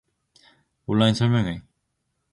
온라인 0.87 1.13
설명회. 1.13 1.61